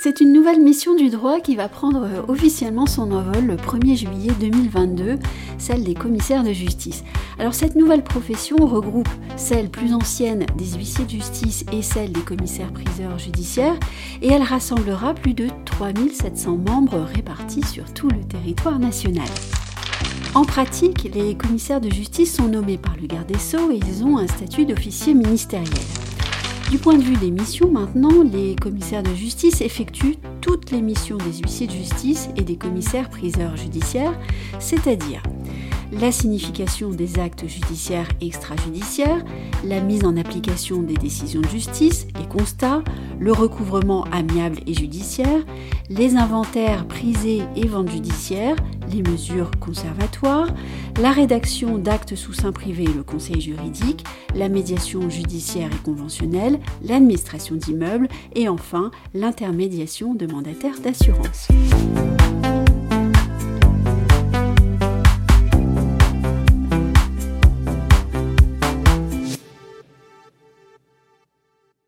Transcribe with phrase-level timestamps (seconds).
[0.00, 3.96] c'est une nouvelle mission du droit qui va prendre euh, officiellement son envol le 1er
[3.96, 5.18] juillet 2022,
[5.58, 7.02] celle des commissaires de justice.
[7.40, 12.20] Alors cette nouvelle profession regroupe celle plus ancienne des huissiers de justice et celle des
[12.20, 13.78] commissaires-priseurs judiciaires
[14.22, 19.28] et elle rassemblera plus de 3700 membres répartis sur tout le territoire national.
[20.36, 24.04] En pratique, les commissaires de justice sont nommés par le garde des Sceaux et ils
[24.04, 25.74] ont un statut d'officier ministériel.
[26.70, 31.16] Du point de vue des missions, maintenant, les commissaires de justice effectuent toutes les missions
[31.16, 34.12] des huissiers de justice et des commissaires priseurs judiciaires,
[34.58, 35.22] c'est-à-dire
[35.92, 39.24] la signification des actes judiciaires et extrajudiciaires,
[39.64, 42.82] la mise en application des décisions de justice et constats,
[43.18, 45.44] le recouvrement amiable et judiciaire,
[45.88, 48.56] les inventaires prisés et ventes judiciaires,
[48.92, 50.48] les mesures conservatoires,
[51.00, 56.60] la rédaction d'actes sous sein privé et le conseil juridique, la médiation judiciaire et conventionnelle,
[56.82, 61.48] l'administration d'immeubles et enfin l'intermédiation de mandataires d'assurance.